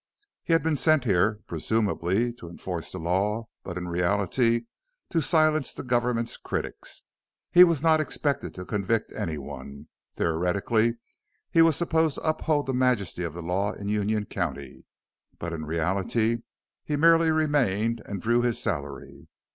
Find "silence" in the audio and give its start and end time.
5.21-5.75